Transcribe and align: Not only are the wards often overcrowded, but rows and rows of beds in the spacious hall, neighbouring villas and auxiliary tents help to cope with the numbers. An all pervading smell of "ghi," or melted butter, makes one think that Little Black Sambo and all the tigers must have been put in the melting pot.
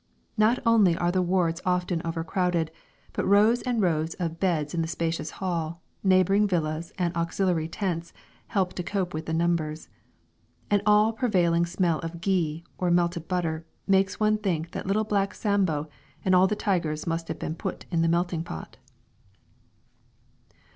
Not 0.35 0.57
only 0.65 0.97
are 0.97 1.11
the 1.11 1.21
wards 1.21 1.61
often 1.63 2.01
overcrowded, 2.03 2.71
but 3.13 3.23
rows 3.23 3.61
and 3.61 3.83
rows 3.83 4.15
of 4.15 4.39
beds 4.39 4.73
in 4.73 4.81
the 4.81 4.87
spacious 4.87 5.29
hall, 5.37 5.83
neighbouring 6.03 6.47
villas 6.47 6.91
and 6.97 7.15
auxiliary 7.15 7.67
tents 7.67 8.11
help 8.47 8.73
to 8.73 8.81
cope 8.83 9.13
with 9.13 9.27
the 9.27 9.33
numbers. 9.35 9.89
An 10.71 10.81
all 10.87 11.13
pervading 11.13 11.67
smell 11.67 11.99
of 11.99 12.19
"ghi," 12.19 12.63
or 12.79 12.89
melted 12.89 13.27
butter, 13.27 13.63
makes 13.85 14.19
one 14.19 14.39
think 14.39 14.71
that 14.71 14.87
Little 14.87 15.03
Black 15.03 15.35
Sambo 15.35 15.87
and 16.25 16.33
all 16.33 16.47
the 16.47 16.55
tigers 16.55 17.05
must 17.05 17.27
have 17.27 17.37
been 17.37 17.53
put 17.53 17.85
in 17.91 18.01
the 18.01 18.07
melting 18.09 18.43
pot. 18.43 18.77